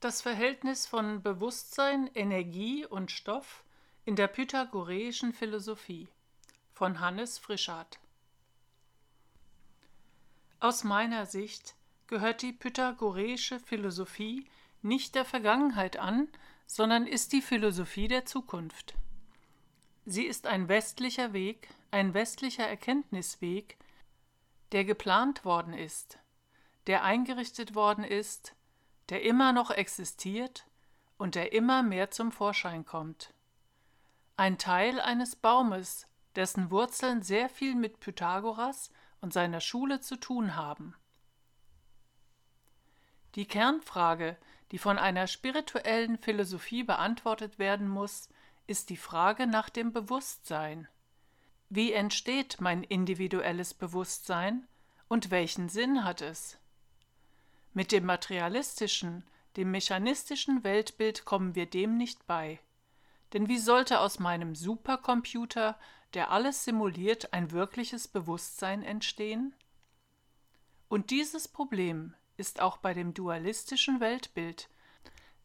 Das 0.00 0.22
Verhältnis 0.22 0.86
von 0.86 1.24
Bewusstsein, 1.24 2.08
Energie 2.14 2.86
und 2.86 3.10
Stoff 3.10 3.64
in 4.04 4.14
der 4.14 4.28
pythagoreischen 4.28 5.32
Philosophie 5.32 6.06
von 6.72 7.00
Hannes 7.00 7.36
Frischardt 7.38 7.98
Aus 10.60 10.84
meiner 10.84 11.26
Sicht 11.26 11.74
gehört 12.06 12.42
die 12.42 12.52
pythagoreische 12.52 13.58
Philosophie 13.58 14.46
nicht 14.82 15.16
der 15.16 15.24
Vergangenheit 15.24 15.96
an, 15.96 16.28
sondern 16.68 17.08
ist 17.08 17.32
die 17.32 17.42
Philosophie 17.42 18.06
der 18.06 18.24
Zukunft. 18.24 18.94
Sie 20.06 20.26
ist 20.26 20.46
ein 20.46 20.68
westlicher 20.68 21.32
Weg, 21.32 21.70
ein 21.90 22.14
westlicher 22.14 22.68
Erkenntnisweg, 22.68 23.76
der 24.70 24.84
geplant 24.84 25.44
worden 25.44 25.74
ist, 25.74 26.20
der 26.86 27.02
eingerichtet 27.02 27.74
worden 27.74 28.04
ist, 28.04 28.54
der 29.10 29.22
immer 29.22 29.52
noch 29.52 29.70
existiert 29.70 30.66
und 31.16 31.34
der 31.34 31.52
immer 31.52 31.82
mehr 31.82 32.10
zum 32.10 32.32
Vorschein 32.32 32.84
kommt. 32.84 33.32
Ein 34.36 34.58
Teil 34.58 35.00
eines 35.00 35.34
Baumes, 35.36 36.06
dessen 36.36 36.70
Wurzeln 36.70 37.22
sehr 37.22 37.48
viel 37.48 37.74
mit 37.74 38.00
Pythagoras 38.00 38.90
und 39.20 39.32
seiner 39.32 39.60
Schule 39.60 40.00
zu 40.00 40.16
tun 40.16 40.54
haben. 40.54 40.94
Die 43.34 43.46
Kernfrage, 43.46 44.36
die 44.70 44.78
von 44.78 44.98
einer 44.98 45.26
spirituellen 45.26 46.18
Philosophie 46.18 46.82
beantwortet 46.82 47.58
werden 47.58 47.88
muss, 47.88 48.28
ist 48.66 48.90
die 48.90 48.96
Frage 48.96 49.46
nach 49.46 49.70
dem 49.70 49.92
Bewusstsein. 49.92 50.88
Wie 51.70 51.92
entsteht 51.92 52.60
mein 52.60 52.82
individuelles 52.82 53.74
Bewusstsein 53.74 54.66
und 55.08 55.30
welchen 55.30 55.68
Sinn 55.68 56.04
hat 56.04 56.22
es? 56.22 56.58
Mit 57.78 57.92
dem 57.92 58.06
materialistischen, 58.06 59.22
dem 59.56 59.70
mechanistischen 59.70 60.64
Weltbild 60.64 61.24
kommen 61.24 61.54
wir 61.54 61.66
dem 61.66 61.96
nicht 61.96 62.26
bei. 62.26 62.58
Denn 63.32 63.46
wie 63.46 63.58
sollte 63.58 64.00
aus 64.00 64.18
meinem 64.18 64.56
Supercomputer, 64.56 65.78
der 66.12 66.32
alles 66.32 66.64
simuliert, 66.64 67.32
ein 67.32 67.52
wirkliches 67.52 68.08
Bewusstsein 68.08 68.82
entstehen? 68.82 69.54
Und 70.88 71.10
dieses 71.10 71.46
Problem 71.46 72.14
ist 72.36 72.60
auch 72.60 72.78
bei 72.78 72.94
dem 72.94 73.14
dualistischen 73.14 74.00
Weltbild, 74.00 74.68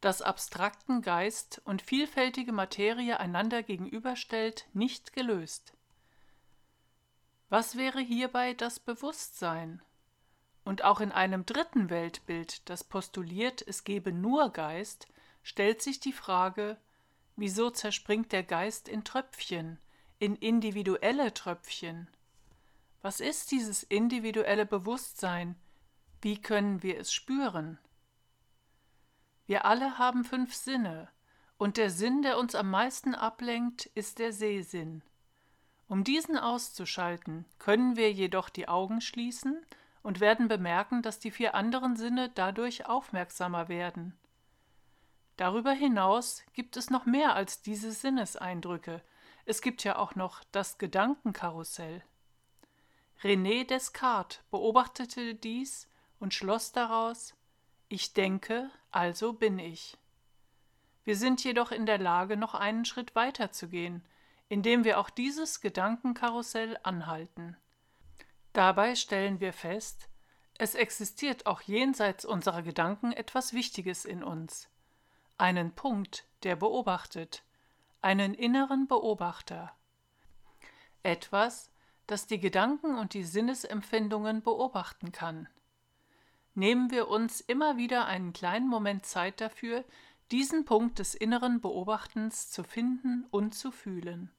das 0.02 0.24
abstrakten 0.24 1.04
Geist 1.04 1.62
und 1.66 1.84
vielfältige 1.84 2.52
Materie 2.52 3.20
einander 3.20 3.62
gegenüberstellt, 3.62 4.66
nicht 4.74 5.14
gelöst. 5.14 5.74
Was 7.50 7.78
wäre 7.78 8.00
hierbei 8.00 8.56
das 8.56 8.80
Bewusstsein? 8.80 9.84
Und 10.64 10.84
auch 10.84 11.02
in 11.02 11.12
einem 11.12 11.46
dritten 11.46 11.90
Weltbild, 11.90 12.70
das 12.70 12.84
postuliert, 12.84 13.62
es 13.68 13.84
gebe 13.84 14.12
nur 14.14 14.50
Geist, 14.52 15.08
stellt 15.42 15.82
sich 15.82 16.00
die 16.00 16.14
Frage, 16.14 16.78
wieso 17.36 17.70
zerspringt 17.70 18.32
der 18.32 18.44
Geist 18.44 18.88
in 18.88 19.04
Tröpfchen, 19.04 19.80
in 20.20 20.36
individuelle 20.36 21.34
Tröpfchen? 21.34 22.08
Was 23.02 23.20
ist 23.20 23.52
dieses 23.52 23.84
individuelle 23.84 24.66
Bewusstsein? 24.66 25.56
Wie 26.22 26.42
können 26.42 26.82
wir 26.82 26.98
es 26.98 27.12
spüren? 27.12 27.78
Wir 29.46 29.66
alle 29.66 29.98
haben 29.98 30.24
fünf 30.24 30.56
Sinne, 30.56 31.10
und 31.58 31.76
der 31.76 31.90
Sinn, 31.90 32.22
der 32.22 32.38
uns 32.38 32.56
am 32.56 32.72
meisten 32.72 33.14
ablenkt, 33.14 33.88
ist 33.88 34.20
der 34.20 34.32
Sehsinn. 34.32 35.04
Um 35.88 36.06
diesen 36.06 36.38
auszuschalten, 36.38 37.46
können 37.60 37.98
wir 37.98 38.12
jedoch 38.12 38.50
die 38.50 38.68
Augen 38.70 39.02
schließen 39.02 39.66
und 40.04 40.20
werden 40.20 40.48
bemerken, 40.48 41.02
dass 41.02 41.20
die 41.20 41.32
vier 41.32 41.56
anderen 41.56 41.96
Sinne 41.96 42.30
dadurch 42.30 42.86
aufmerksamer 42.86 43.70
werden. 43.70 44.16
Darüber 45.38 45.72
hinaus 45.72 46.44
gibt 46.54 46.78
es 46.78 46.90
noch 46.90 47.06
mehr 47.06 47.36
als 47.36 47.62
diese 47.62 47.92
Sinneseindrücke. 47.92 49.02
Es 49.46 49.62
gibt 49.62 49.84
ja 49.84 49.98
auch 49.98 50.16
noch 50.16 50.44
das 50.52 50.78
Gedankenkarussell. 50.78 52.04
René 53.24 53.66
Descartes 53.66 54.42
beobachtete 54.52 55.34
dies 55.34 55.88
und 56.20 56.34
schloss 56.34 56.72
daraus 56.72 57.34
Ich 57.88 58.14
denke, 58.14 58.70
also 58.92 59.34
bin 59.34 59.58
ich. 59.58 59.98
Wir 61.04 61.16
sind 61.16 61.44
jedoch 61.44 61.72
in 61.72 61.86
der 61.86 61.98
Lage, 61.98 62.38
noch 62.38 62.54
einen 62.54 62.86
Schritt 62.86 63.16
weiter 63.16 63.52
zu 63.52 63.68
gehen, 63.70 64.06
indem 64.50 64.84
wir 64.84 65.00
auch 65.00 65.10
dieses 65.10 65.62
Gedankenkarussell 65.62 66.78
anhalten. 66.84 67.58
Dabei 68.54 68.96
stellen 68.96 69.40
wir 69.40 69.52
fest, 69.52 70.08
es 70.60 70.76
existiert 70.76 71.48
auch 71.48 71.62
jenseits 71.62 72.24
unserer 72.24 72.62
Gedanken 72.62 73.12
etwas 73.12 73.54
Wichtiges 73.54 74.06
in 74.06 74.24
uns, 74.24 74.70
einen 75.38 75.74
Punkt, 75.74 76.26
der 76.44 76.56
beobachtet, 76.56 77.44
einen 78.02 78.36
inneren 78.36 78.88
Beobachter, 78.88 79.76
etwas, 81.02 81.72
das 82.06 82.28
die 82.28 82.40
Gedanken 82.40 82.96
und 82.96 83.16
die 83.16 83.24
Sinnesempfindungen 83.24 84.44
beobachten 84.44 85.12
kann. 85.12 85.48
Nehmen 86.54 86.92
wir 86.92 87.08
uns 87.08 87.42
immer 87.42 87.78
wieder 87.78 88.06
einen 88.06 88.34
kleinen 88.34 88.68
Moment 88.68 89.06
Zeit 89.08 89.42
dafür, 89.42 89.84
diesen 90.32 90.66
Punkt 90.66 91.00
des 91.00 91.16
inneren 91.16 91.62
Beobachtens 91.62 92.52
zu 92.52 92.64
finden 92.64 93.26
und 93.32 93.56
zu 93.56 93.72
fühlen. 93.72 94.32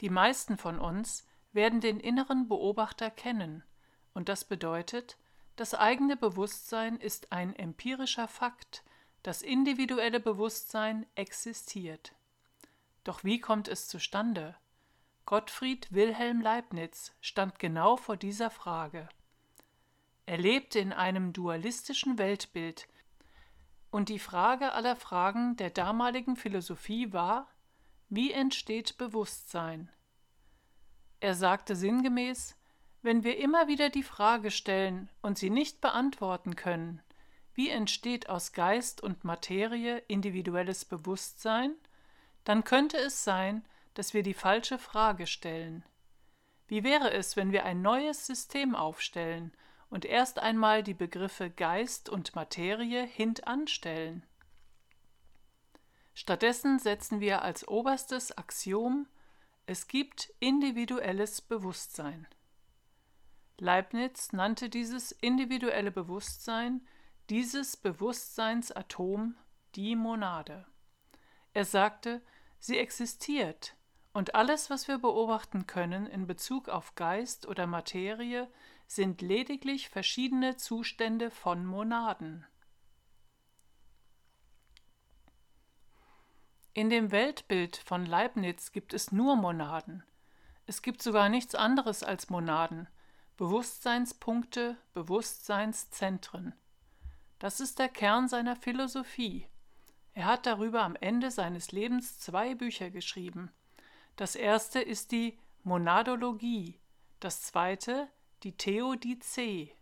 Die 0.00 0.10
meisten 0.10 0.58
von 0.58 0.78
uns 0.78 1.26
werden 1.52 1.80
den 1.80 1.98
inneren 1.98 2.48
Beobachter 2.48 3.10
kennen, 3.10 3.64
und 4.14 4.28
das 4.28 4.44
bedeutet, 4.44 5.16
das 5.56 5.74
eigene 5.74 6.16
Bewusstsein 6.16 6.96
ist 6.96 7.32
ein 7.32 7.54
empirischer 7.56 8.28
Fakt, 8.28 8.84
das 9.22 9.42
individuelle 9.42 10.20
Bewusstsein 10.20 11.04
existiert. 11.16 12.14
Doch 13.02 13.24
wie 13.24 13.40
kommt 13.40 13.66
es 13.66 13.88
zustande? 13.88 14.54
Gottfried 15.26 15.92
Wilhelm 15.92 16.40
Leibniz 16.40 17.12
stand 17.20 17.58
genau 17.58 17.96
vor 17.96 18.16
dieser 18.16 18.50
Frage. 18.50 19.08
Er 20.26 20.38
lebte 20.38 20.78
in 20.78 20.92
einem 20.92 21.32
dualistischen 21.32 22.18
Weltbild, 22.18 22.86
und 23.90 24.10
die 24.10 24.18
Frage 24.18 24.72
aller 24.72 24.96
Fragen 24.96 25.56
der 25.56 25.70
damaligen 25.70 26.36
Philosophie 26.36 27.12
war, 27.12 27.48
wie 28.10 28.32
entsteht 28.32 28.96
Bewusstsein? 28.96 29.90
Er 31.20 31.34
sagte 31.34 31.76
sinngemäß, 31.76 32.56
wenn 33.02 33.22
wir 33.22 33.38
immer 33.38 33.68
wieder 33.68 33.90
die 33.90 34.02
Frage 34.02 34.50
stellen 34.50 35.10
und 35.20 35.36
sie 35.36 35.50
nicht 35.50 35.80
beantworten 35.80 36.56
können, 36.56 37.02
wie 37.52 37.68
entsteht 37.68 38.28
aus 38.28 38.52
Geist 38.52 39.02
und 39.02 39.24
Materie 39.24 39.98
individuelles 40.08 40.84
Bewusstsein, 40.84 41.74
dann 42.44 42.64
könnte 42.64 42.96
es 42.96 43.24
sein, 43.24 43.62
dass 43.92 44.14
wir 44.14 44.22
die 44.22 44.34
falsche 44.34 44.78
Frage 44.78 45.26
stellen. 45.26 45.84
Wie 46.66 46.84
wäre 46.84 47.12
es, 47.12 47.36
wenn 47.36 47.52
wir 47.52 47.64
ein 47.64 47.82
neues 47.82 48.26
System 48.26 48.74
aufstellen 48.74 49.52
und 49.90 50.04
erst 50.04 50.38
einmal 50.38 50.82
die 50.82 50.94
Begriffe 50.94 51.50
Geist 51.50 52.08
und 52.08 52.34
Materie 52.34 53.04
hintanstellen? 53.04 54.22
Stattdessen 56.20 56.80
setzen 56.80 57.20
wir 57.20 57.42
als 57.42 57.68
oberstes 57.68 58.36
Axiom 58.36 59.06
es 59.66 59.86
gibt 59.86 60.34
individuelles 60.40 61.40
Bewusstsein. 61.40 62.26
Leibniz 63.56 64.32
nannte 64.32 64.68
dieses 64.68 65.12
individuelle 65.12 65.92
Bewusstsein, 65.92 66.84
dieses 67.30 67.76
Bewusstseinsatom, 67.76 69.36
die 69.76 69.94
Monade. 69.94 70.66
Er 71.52 71.64
sagte, 71.64 72.20
sie 72.58 72.78
existiert, 72.78 73.76
und 74.12 74.34
alles, 74.34 74.70
was 74.70 74.88
wir 74.88 74.98
beobachten 74.98 75.68
können 75.68 76.04
in 76.04 76.26
Bezug 76.26 76.68
auf 76.68 76.96
Geist 76.96 77.46
oder 77.46 77.68
Materie, 77.68 78.50
sind 78.88 79.22
lediglich 79.22 79.88
verschiedene 79.88 80.56
Zustände 80.56 81.30
von 81.30 81.64
Monaden. 81.64 82.44
In 86.74 86.90
dem 86.90 87.10
Weltbild 87.10 87.76
von 87.76 88.06
Leibniz 88.06 88.72
gibt 88.72 88.94
es 88.94 89.10
nur 89.10 89.36
Monaden. 89.36 90.04
Es 90.66 90.82
gibt 90.82 91.02
sogar 91.02 91.28
nichts 91.28 91.54
anderes 91.54 92.02
als 92.02 92.30
Monaden, 92.30 92.88
Bewusstseinspunkte, 93.36 94.76
Bewusstseinszentren. 94.92 96.54
Das 97.38 97.60
ist 97.60 97.78
der 97.78 97.88
Kern 97.88 98.28
seiner 98.28 98.56
Philosophie. 98.56 99.46
Er 100.14 100.26
hat 100.26 100.46
darüber 100.46 100.82
am 100.82 100.96
Ende 100.96 101.30
seines 101.30 101.72
Lebens 101.72 102.18
zwei 102.18 102.54
Bücher 102.54 102.90
geschrieben. 102.90 103.50
Das 104.16 104.34
erste 104.34 104.80
ist 104.80 105.12
die 105.12 105.38
Monadologie, 105.62 106.78
das 107.20 107.42
zweite 107.42 108.08
die 108.42 108.56
Theodizee. 108.56 109.74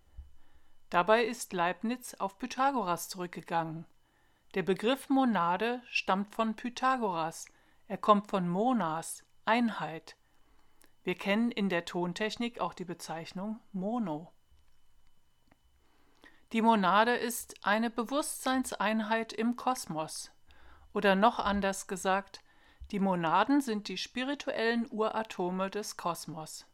Dabei 0.90 1.24
ist 1.24 1.52
Leibniz 1.52 2.14
auf 2.14 2.38
Pythagoras 2.38 3.08
zurückgegangen. 3.08 3.86
Der 4.56 4.62
Begriff 4.62 5.10
Monade 5.10 5.82
stammt 5.90 6.34
von 6.34 6.56
Pythagoras. 6.56 7.44
Er 7.88 7.98
kommt 7.98 8.30
von 8.30 8.48
Monas, 8.48 9.22
Einheit. 9.44 10.16
Wir 11.04 11.14
kennen 11.14 11.50
in 11.50 11.68
der 11.68 11.84
Tontechnik 11.84 12.58
auch 12.58 12.72
die 12.72 12.86
Bezeichnung 12.86 13.60
Mono. 13.72 14.32
Die 16.54 16.62
Monade 16.62 17.14
ist 17.16 17.66
eine 17.66 17.90
Bewusstseinseinheit 17.90 19.34
im 19.34 19.56
Kosmos. 19.56 20.30
Oder 20.94 21.16
noch 21.16 21.38
anders 21.38 21.86
gesagt, 21.86 22.40
die 22.92 22.98
Monaden 22.98 23.60
sind 23.60 23.88
die 23.88 23.98
spirituellen 23.98 24.90
Uratome 24.90 25.68
des 25.68 25.98
Kosmos. 25.98 26.64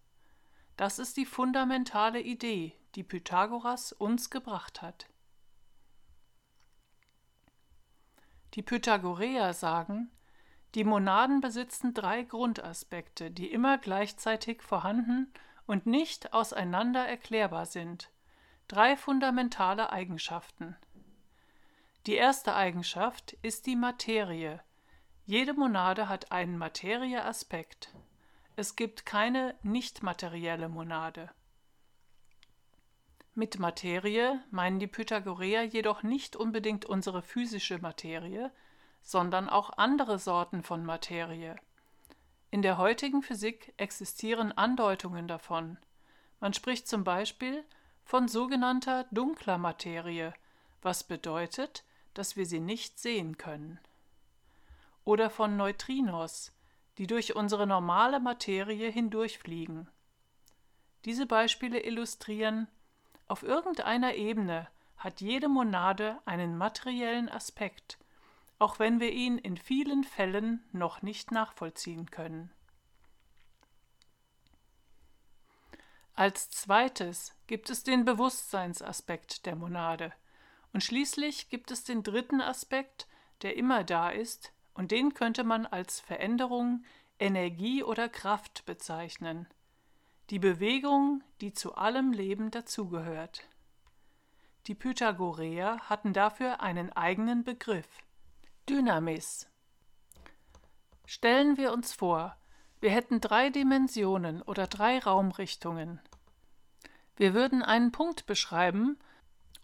Das 0.76 1.00
ist 1.00 1.16
die 1.16 1.26
fundamentale 1.26 2.20
Idee, 2.20 2.78
die 2.94 3.02
Pythagoras 3.02 3.90
uns 3.90 4.30
gebracht 4.30 4.82
hat. 4.82 5.08
Die 8.54 8.62
Pythagoreer 8.62 9.54
sagen, 9.54 10.10
die 10.74 10.84
Monaden 10.84 11.40
besitzen 11.40 11.94
drei 11.94 12.22
Grundaspekte, 12.22 13.30
die 13.30 13.50
immer 13.50 13.78
gleichzeitig 13.78 14.62
vorhanden 14.62 15.32
und 15.66 15.86
nicht 15.86 16.32
auseinander 16.32 17.06
erklärbar 17.06 17.66
sind. 17.66 18.10
Drei 18.68 18.96
fundamentale 18.96 19.90
Eigenschaften. 19.90 20.76
Die 22.06 22.14
erste 22.14 22.54
Eigenschaft 22.54 23.34
ist 23.42 23.66
die 23.66 23.76
Materie. 23.76 24.60
Jede 25.24 25.54
Monade 25.54 26.08
hat 26.08 26.32
einen 26.32 26.58
Materieaspekt. 26.58 27.94
Es 28.56 28.76
gibt 28.76 29.06
keine 29.06 29.54
nicht 29.62 30.02
materielle 30.02 30.68
Monade. 30.68 31.30
Mit 33.34 33.58
Materie 33.58 34.42
meinen 34.50 34.78
die 34.78 34.86
Pythagoreer 34.86 35.62
jedoch 35.62 36.02
nicht 36.02 36.36
unbedingt 36.36 36.84
unsere 36.84 37.22
physische 37.22 37.78
Materie, 37.78 38.52
sondern 39.00 39.48
auch 39.48 39.78
andere 39.78 40.18
Sorten 40.18 40.62
von 40.62 40.84
Materie. 40.84 41.56
In 42.50 42.60
der 42.60 42.76
heutigen 42.76 43.22
Physik 43.22 43.72
existieren 43.78 44.52
Andeutungen 44.52 45.28
davon. 45.28 45.78
Man 46.40 46.52
spricht 46.52 46.86
zum 46.86 47.04
Beispiel 47.04 47.64
von 48.04 48.28
sogenannter 48.28 49.06
dunkler 49.10 49.56
Materie, 49.56 50.34
was 50.82 51.04
bedeutet, 51.04 51.84
dass 52.12 52.36
wir 52.36 52.44
sie 52.44 52.60
nicht 52.60 52.98
sehen 52.98 53.38
können. 53.38 53.80
Oder 55.04 55.30
von 55.30 55.56
Neutrinos, 55.56 56.52
die 56.98 57.06
durch 57.06 57.34
unsere 57.34 57.66
normale 57.66 58.20
Materie 58.20 58.90
hindurchfliegen. 58.90 59.88
Diese 61.06 61.24
Beispiele 61.24 61.80
illustrieren, 61.80 62.68
auf 63.32 63.42
irgendeiner 63.42 64.14
Ebene 64.14 64.68
hat 64.98 65.22
jede 65.22 65.48
Monade 65.48 66.20
einen 66.26 66.58
materiellen 66.58 67.30
Aspekt, 67.30 67.96
auch 68.58 68.78
wenn 68.78 69.00
wir 69.00 69.10
ihn 69.10 69.38
in 69.38 69.56
vielen 69.56 70.04
Fällen 70.04 70.62
noch 70.70 71.00
nicht 71.00 71.30
nachvollziehen 71.30 72.10
können. 72.10 72.52
Als 76.12 76.50
zweites 76.50 77.34
gibt 77.46 77.70
es 77.70 77.82
den 77.82 78.04
Bewusstseinsaspekt 78.04 79.46
der 79.46 79.56
Monade 79.56 80.12
und 80.74 80.84
schließlich 80.84 81.48
gibt 81.48 81.70
es 81.70 81.84
den 81.84 82.02
dritten 82.02 82.42
Aspekt, 82.42 83.08
der 83.40 83.56
immer 83.56 83.82
da 83.82 84.10
ist, 84.10 84.52
und 84.74 84.90
den 84.90 85.14
könnte 85.14 85.42
man 85.42 85.64
als 85.64 86.00
Veränderung, 86.00 86.84
Energie 87.18 87.82
oder 87.82 88.10
Kraft 88.10 88.66
bezeichnen 88.66 89.46
die 90.30 90.38
Bewegung, 90.38 91.22
die 91.40 91.52
zu 91.52 91.74
allem 91.74 92.12
Leben 92.12 92.50
dazugehört. 92.50 93.42
Die 94.66 94.74
Pythagoreer 94.74 95.80
hatten 95.88 96.12
dafür 96.12 96.60
einen 96.60 96.92
eigenen 96.92 97.44
Begriff 97.44 97.88
Dynamis. 98.68 99.48
Stellen 101.04 101.56
wir 101.56 101.72
uns 101.72 101.92
vor, 101.92 102.36
wir 102.80 102.90
hätten 102.90 103.20
drei 103.20 103.50
Dimensionen 103.50 104.40
oder 104.42 104.66
drei 104.66 104.98
Raumrichtungen. 104.98 106.00
Wir 107.16 107.34
würden 107.34 107.62
einen 107.62 107.92
Punkt 107.92 108.26
beschreiben 108.26 108.98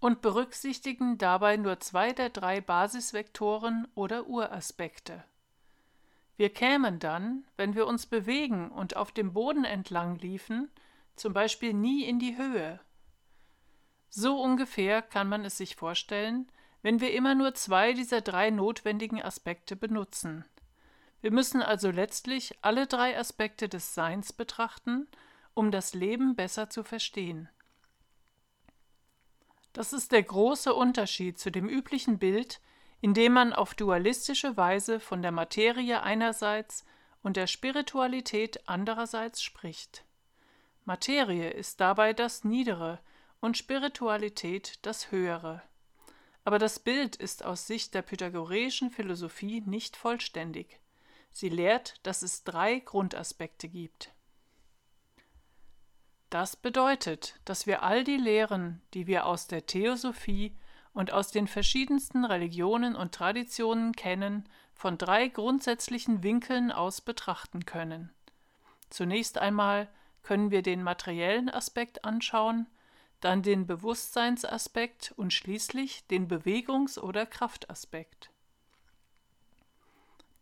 und 0.01 0.21
berücksichtigen 0.21 1.19
dabei 1.19 1.57
nur 1.57 1.81
zwei 1.81 2.13
der 2.13 2.31
drei 2.31 2.61
Basisvektoren 2.61 3.89
oder 3.95 4.27
Uraspekte. 4.27 5.25
Wir 6.39 6.51
kämen 6.51 7.01
dann, 7.01 7.45
wenn 7.57 7.75
wir 7.75 7.89
uns 7.89 8.07
bewegen 8.07 8.71
und 8.71 8.97
auf 8.97 9.11
dem 9.11 9.33
Boden 9.33 9.65
entlang 9.65 10.17
liefen, 10.19 10.71
zum 11.17 11.33
Beispiel 11.33 11.75
nie 11.75 12.05
in 12.05 12.21
die 12.21 12.39
Höhe. 12.39 12.79
So 14.09 14.41
ungefähr 14.41 15.03
kann 15.03 15.29
man 15.29 15.45
es 15.45 15.57
sich 15.57 15.75
vorstellen, 15.75 16.51
wenn 16.81 17.01
wir 17.01 17.13
immer 17.13 17.35
nur 17.35 17.55
zwei 17.55 17.93
dieser 17.93 18.21
drei 18.21 18.51
notwendigen 18.51 19.21
Aspekte 19.21 19.75
benutzen. 19.75 20.45
Wir 21.21 21.33
müssen 21.33 21.61
also 21.61 21.91
letztlich 21.91 22.57
alle 22.63 22.87
drei 22.87 23.19
Aspekte 23.19 23.69
des 23.69 23.95
Seins 23.95 24.33
betrachten, 24.33 25.09
um 25.55 25.73
das 25.73 25.93
Leben 25.93 26.37
besser 26.37 26.71
zu 26.71 26.85
verstehen. 26.85 27.49
Das 29.73 29.93
ist 29.93 30.13
der 30.13 30.23
große 30.23 30.73
Unterschied 30.73 31.37
zu 31.41 31.51
dem 31.51 31.69
üblichen 31.69 32.21
Bild, 32.21 32.61
indem 33.01 33.33
man 33.33 33.53
auf 33.53 33.75
dualistische 33.75 34.57
Weise 34.57 35.01
von 35.01 35.23
der 35.23 35.33
Materie 35.33 36.03
einerseits 36.03 36.85
und 37.23 37.37
der 37.37 37.47
Spiritualität 37.47 38.69
andererseits 38.69 39.43
spricht. 39.43 40.05
Materie 40.85 41.51
ist 41.51 41.81
dabei 41.81 42.13
das 42.13 42.45
Niedere 42.45 43.01
und 43.41 43.57
Spiritualität 43.57 44.79
das 44.83 45.11
Höhere. 45.11 45.63
Aber 46.45 46.59
das 46.59 46.79
Bild 46.79 47.15
ist 47.17 47.45
aus 47.45 47.67
Sicht 47.67 47.95
der 47.95 48.03
pythagoreischen 48.03 48.91
Philosophie 48.91 49.63
nicht 49.67 49.97
vollständig. 49.97 50.81
Sie 51.31 51.51
lehrt, 51.51 52.01
dass 52.05 52.23
es 52.23 52.43
drei 52.43 52.79
Grundaspekte 52.81 53.69
gibt. 53.69 54.13
Das 56.31 56.57
bedeutet, 56.57 57.39
dass 57.45 57.67
wir 57.67 57.83
all 57.83 58.05
die 58.05 58.17
Lehren, 58.17 58.83
die 58.95 59.07
wir 59.07 59.27
aus 59.27 59.47
der 59.47 59.67
Theosophie 59.67 60.57
und 60.99 61.13
aus 61.13 61.31
den 61.31 61.47
verschiedensten 61.47 62.25
Religionen 62.25 62.97
und 62.97 63.15
Traditionen 63.15 63.93
kennen, 63.93 64.49
von 64.75 64.99
drei 64.99 65.29
grundsätzlichen 65.29 66.25
Winkeln 66.25 66.73
aus 66.73 67.01
betrachten 67.03 67.65
können. 67.65 68.11
Zunächst 68.91 69.39
einmal 69.39 69.87
können 70.25 70.51
wir 70.51 70.63
den 70.63 70.83
materiellen 70.83 71.51
Aspekt 71.51 72.05
anschauen, 72.05 72.67
dann 73.21 73.43
den 73.43 73.65
Bewusstseinsaspekt 73.65 75.15
und 75.17 75.33
schließlich 75.33 76.05
den 76.09 76.27
Bewegungs- 76.27 76.99
oder 76.99 77.27
Kraftaspekt. 77.27 78.31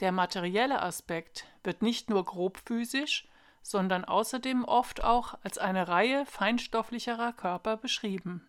Der 0.00 0.11
materielle 0.11 0.81
Aspekt 0.81 1.44
wird 1.64 1.82
nicht 1.82 2.09
nur 2.09 2.25
grob 2.25 2.56
physisch, 2.64 3.29
sondern 3.61 4.06
außerdem 4.06 4.64
oft 4.64 5.05
auch 5.05 5.35
als 5.43 5.59
eine 5.59 5.87
Reihe 5.87 6.25
feinstofflicherer 6.25 7.35
Körper 7.35 7.76
beschrieben. 7.76 8.49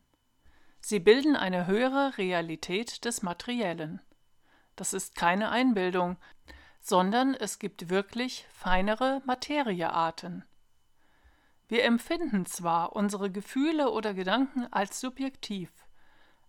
Sie 0.89 1.01
bilden 1.01 1.35
eine 1.35 1.67
höhere 1.67 2.17
Realität 2.17 3.03
des 3.03 3.21
Materiellen. 3.21 3.99
Das 4.77 4.93
ist 4.93 5.15
keine 5.15 5.49
Einbildung, 5.49 6.15
sondern 6.79 7.33
es 7.33 7.59
gibt 7.59 7.89
wirklich 7.89 8.47
feinere 8.53 9.21
Materiearten. 9.25 10.45
Wir 11.67 11.83
empfinden 11.83 12.45
zwar 12.45 12.95
unsere 12.95 13.29
Gefühle 13.29 13.91
oder 13.91 14.13
Gedanken 14.13 14.65
als 14.71 15.01
subjektiv, 15.01 15.69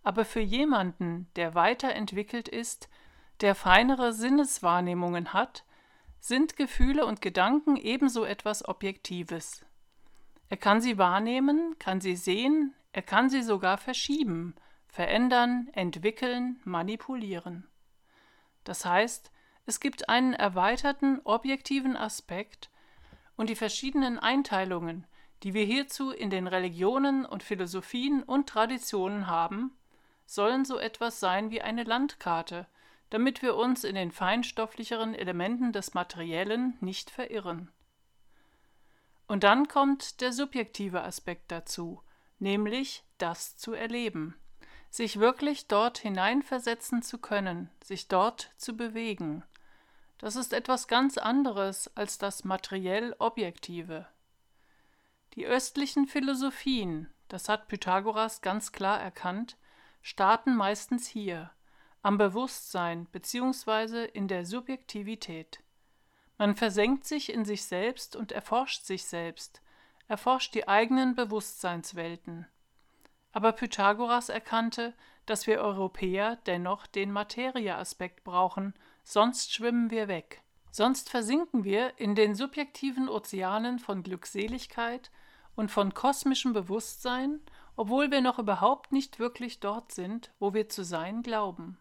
aber 0.03 0.23
für 0.23 0.39
jemanden, 0.39 1.27
der 1.35 1.53
weiterentwickelt 1.53 2.47
ist, 2.47 2.87
der 3.41 3.55
feinere 3.55 4.13
Sinneswahrnehmungen 4.13 5.33
hat, 5.33 5.65
sind 6.21 6.55
Gefühle 6.55 7.05
und 7.05 7.21
Gedanken 7.21 7.75
ebenso 7.75 8.23
etwas 8.23 8.65
Objektives. 8.65 9.65
Er 10.47 10.55
kann 10.55 10.79
sie 10.79 10.97
wahrnehmen, 10.97 11.75
kann 11.77 11.99
sie 11.99 12.15
sehen, 12.15 12.73
er 12.91 13.01
kann 13.01 13.29
sie 13.29 13.43
sogar 13.43 13.77
verschieben, 13.77 14.55
verändern, 14.87 15.69
entwickeln, 15.73 16.59
manipulieren. 16.63 17.67
Das 18.63 18.85
heißt, 18.85 19.31
es 19.65 19.79
gibt 19.79 20.09
einen 20.09 20.33
erweiterten 20.33 21.21
objektiven 21.23 21.95
Aspekt 21.95 22.69
und 23.35 23.49
die 23.49 23.55
verschiedenen 23.55 24.17
Einteilungen, 24.17 25.05
die 25.43 25.53
wir 25.53 25.63
hierzu 25.63 26.11
in 26.11 26.29
den 26.29 26.47
Religionen 26.47 27.25
und 27.25 27.43
Philosophien 27.43 28.23
und 28.23 28.49
Traditionen 28.49 29.27
haben, 29.27 29.77
sollen 30.25 30.65
so 30.65 30.77
etwas 30.77 31.19
sein 31.19 31.49
wie 31.51 31.61
eine 31.61 31.83
Landkarte, 31.83 32.67
damit 33.09 33.41
wir 33.41 33.55
uns 33.55 33.83
in 33.83 33.95
den 33.95 34.11
feinstofflicheren 34.11 35.15
Elementen 35.15 35.71
des 35.71 35.93
Materiellen 35.93 36.77
nicht 36.81 37.09
verirren. 37.09 37.71
Und 39.27 39.43
dann 39.43 39.67
kommt 39.67 40.21
der 40.21 40.33
subjektive 40.33 41.03
Aspekt 41.03 41.51
dazu, 41.51 42.01
nämlich 42.39 43.03
das 43.17 43.55
zu 43.57 43.73
erleben, 43.73 44.35
sich 44.89 45.19
wirklich 45.19 45.67
dort 45.67 45.99
hineinversetzen 45.99 47.01
zu 47.01 47.19
können, 47.19 47.69
sich 47.83 48.07
dort 48.07 48.51
zu 48.57 48.75
bewegen. 48.75 49.43
Das 50.17 50.35
ist 50.35 50.53
etwas 50.53 50.87
ganz 50.87 51.17
anderes 51.17 51.95
als 51.95 52.17
das 52.17 52.43
materiell 52.43 53.15
Objektive. 53.19 54.07
Die 55.35 55.45
östlichen 55.45 56.07
Philosophien, 56.07 57.13
das 57.27 57.47
hat 57.47 57.67
Pythagoras 57.67 58.41
ganz 58.41 58.71
klar 58.71 58.99
erkannt, 58.99 59.57
starten 60.01 60.55
meistens 60.55 61.07
hier, 61.07 61.51
am 62.01 62.17
Bewusstsein 62.17 63.05
bzw. 63.05 64.05
in 64.05 64.27
der 64.27 64.45
Subjektivität. 64.45 65.61
Man 66.37 66.55
versenkt 66.55 67.05
sich 67.05 67.31
in 67.31 67.45
sich 67.45 67.65
selbst 67.65 68.15
und 68.15 68.31
erforscht 68.31 68.85
sich 68.85 69.05
selbst, 69.05 69.61
erforscht 70.09 70.55
die 70.55 70.67
eigenen 70.67 71.15
Bewusstseinswelten. 71.15 72.47
Aber 73.31 73.53
Pythagoras 73.53 74.27
erkannte, 74.27 74.93
dass 75.25 75.45
wir 75.45 75.61
Europäer 75.61 76.37
dennoch 76.47 76.87
den 76.87 77.11
Materieaspekt 77.11 78.23
brauchen, 78.23 78.73
sonst 79.03 79.53
schwimmen 79.53 79.91
wir 79.91 80.07
weg. 80.07 80.41
Sonst 80.71 81.09
versinken 81.09 81.63
wir 81.63 81.99
in 81.99 82.15
den 82.15 82.35
subjektiven 82.35 83.07
Ozeanen 83.07 83.79
von 83.79 84.03
Glückseligkeit 84.03 85.11
und 85.55 85.69
von 85.69 85.93
kosmischem 85.93 86.53
Bewusstsein, 86.53 87.39
obwohl 87.75 88.11
wir 88.11 88.21
noch 88.21 88.39
überhaupt 88.39 88.91
nicht 88.91 89.19
wirklich 89.19 89.59
dort 89.59 89.91
sind, 89.91 90.31
wo 90.39 90.53
wir 90.53 90.69
zu 90.69 90.83
sein 90.83 91.21
glauben. 91.21 91.77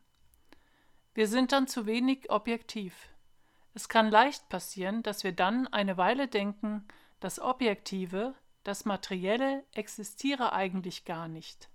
Wir 1.15 1.29
sind 1.29 1.53
dann 1.53 1.67
zu 1.67 1.87
wenig 1.87 2.31
objektiv. 2.31 3.09
Es 3.75 3.89
kann 3.89 4.11
leicht 4.11 4.49
passieren, 4.49 5.03
dass 5.03 5.25
wir 5.25 5.33
dann 5.33 5.67
eine 5.69 5.97
Weile 5.97 6.29
denken, 6.29 6.87
das 7.21 7.41
Objektive, 7.41 8.35
das 8.63 8.85
Materielle 8.85 9.65
existiere 9.73 10.53
eigentlich 10.53 11.05
gar 11.05 11.29
nicht. 11.29 11.69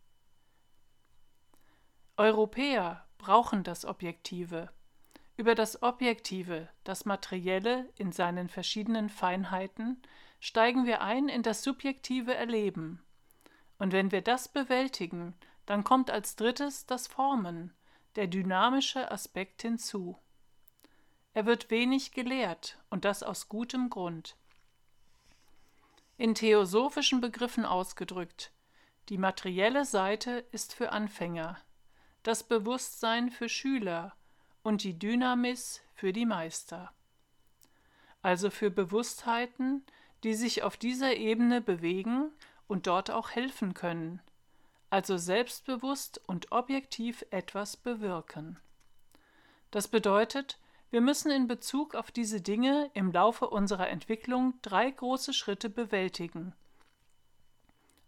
Europäer 2.18 3.06
brauchen 3.18 3.64
das 3.64 3.86
Objektive. 3.86 4.70
Über 5.36 5.56
das 5.56 5.82
Objektive, 5.82 6.70
das 6.84 7.06
Materielle 7.06 7.90
in 7.98 8.12
seinen 8.12 8.50
verschiedenen 8.50 9.10
Feinheiten, 9.10 10.02
steigen 10.40 10.86
wir 10.86 11.02
ein 11.02 11.28
in 11.28 11.42
das 11.42 11.64
subjektive 11.64 12.36
Erleben. 12.36 13.04
Und 13.80 13.92
wenn 13.92 14.12
wir 14.12 14.22
das 14.22 14.48
bewältigen, 14.48 15.34
dann 15.66 15.84
kommt 15.84 16.12
als 16.12 16.36
drittes 16.36 16.86
das 16.86 17.08
Formen, 17.08 17.74
der 18.16 18.28
dynamische 18.28 19.10
Aspekt 19.12 19.64
hinzu. 19.64 20.18
Er 21.34 21.46
wird 21.48 21.72
wenig 21.72 22.12
gelehrt, 22.12 22.78
und 22.92 23.06
das 23.06 23.24
aus 23.24 23.50
gutem 23.50 23.90
Grund. 23.90 24.38
In 26.18 26.36
theosophischen 26.36 27.22
Begriffen 27.22 27.66
ausgedrückt, 27.66 28.52
die 29.10 29.18
materielle 29.18 29.84
Seite 29.84 30.46
ist 30.52 30.74
für 30.74 30.92
Anfänger, 30.92 31.58
das 32.22 32.44
Bewusstsein 32.44 33.32
für 33.32 33.50
Schüler 33.50 34.16
und 34.62 34.84
die 34.84 34.98
Dynamis 34.98 35.82
für 35.96 36.14
die 36.14 36.26
Meister. 36.26 36.94
Also 38.22 38.50
für 38.50 38.70
Bewusstheiten, 38.70 39.84
die 40.24 40.36
sich 40.36 40.64
auf 40.64 40.78
dieser 40.78 41.16
Ebene 41.16 41.62
bewegen 41.62 42.32
und 42.68 42.88
dort 42.88 43.12
auch 43.12 43.32
helfen 43.32 43.74
können, 43.74 44.22
also 44.90 45.18
selbstbewusst 45.18 46.22
und 46.28 46.52
objektiv 46.52 47.26
etwas 47.32 47.76
bewirken. 47.76 48.60
Das 49.72 49.88
bedeutet, 49.88 50.60
wir 50.94 51.02
müssen 51.02 51.32
in 51.32 51.48
Bezug 51.48 51.96
auf 51.96 52.12
diese 52.12 52.40
Dinge 52.40 52.92
im 52.94 53.12
Laufe 53.12 53.50
unserer 53.50 53.90
Entwicklung 53.90 54.54
drei 54.62 54.92
große 54.92 55.34
Schritte 55.34 55.68
bewältigen. 55.68 56.54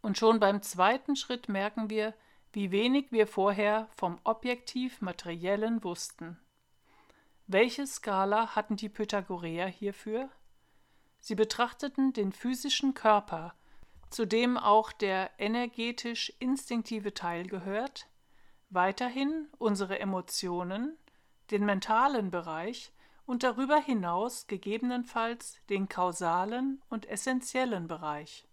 Und 0.04 0.20
schon 0.20 0.39
beim 0.39 0.62
zweiten 0.62 1.15
Schritt 1.15 1.50
merken 1.50 1.89
wir, 1.89 2.13
wie 2.54 2.70
wenig 2.70 3.12
wir 3.12 3.25
vorher 3.25 3.88
vom 3.96 4.20
objektiv 4.24 5.01
Materiellen 5.01 5.84
wussten. 5.84 6.38
Welche 7.48 7.88
Skala 7.88 8.56
hatten 8.56 8.75
die 8.75 8.89
Pythagoreer 8.89 9.65
hierfür? 9.65 10.30
Sie 11.20 11.34
betrachteten 11.34 12.13
den 12.13 12.32
physischen 12.34 12.94
Körper, 12.94 13.56
zu 14.12 14.27
dem 14.27 14.60
auch 14.60 14.92
der 14.92 15.32
energetisch-instinktive 15.39 17.15
Teil 17.15 17.48
gehört, 17.48 18.06
weiterhin 18.70 19.48
unsere 19.58 19.98
Emotionen, 19.98 20.96
den 21.52 21.66
mentalen 21.66 22.32
Bereich 22.32 22.92
und 23.25 23.44
darüber 23.44 23.78
hinaus 23.78 24.48
gegebenenfalls 24.48 25.60
den 25.70 25.90
kausalen 25.90 26.82
und 26.90 27.08
essentiellen 27.08 27.88
Bereich. 27.88 28.46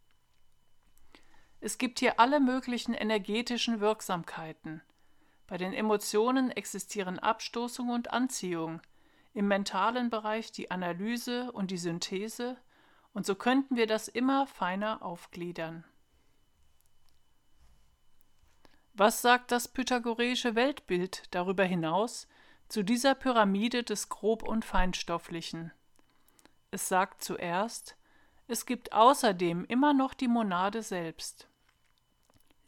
Es 1.60 1.78
gibt 1.78 2.00
hier 2.00 2.18
alle 2.18 2.40
möglichen 2.40 2.94
energetischen 2.94 3.80
Wirksamkeiten, 3.80 4.82
bei 5.52 5.58
den 5.58 5.74
Emotionen 5.74 6.50
existieren 6.50 7.18
Abstoßung 7.18 7.90
und 7.90 8.10
Anziehung, 8.10 8.80
im 9.34 9.48
mentalen 9.48 10.08
Bereich 10.08 10.50
die 10.50 10.70
Analyse 10.70 11.52
und 11.52 11.70
die 11.70 11.76
Synthese, 11.76 12.56
und 13.12 13.26
so 13.26 13.34
könnten 13.34 13.76
wir 13.76 13.86
das 13.86 14.08
immer 14.08 14.46
feiner 14.46 15.02
aufgliedern. 15.02 15.84
Was 18.94 19.20
sagt 19.20 19.52
das 19.52 19.68
pythagoreische 19.68 20.54
Weltbild 20.54 21.24
darüber 21.32 21.64
hinaus 21.64 22.28
zu 22.72 22.82
dieser 22.82 23.14
Pyramide 23.14 23.82
des 23.82 24.08
Grob- 24.08 24.42
und 24.42 24.64
Feinstofflichen? 24.64 25.72
Es 26.70 26.88
sagt 26.88 27.22
zuerst, 27.22 27.98
es 28.46 28.64
gibt 28.64 28.94
außerdem 28.94 29.66
immer 29.66 29.92
noch 29.92 30.14
die 30.14 30.26
Monade 30.26 30.82
selbst. 30.82 31.48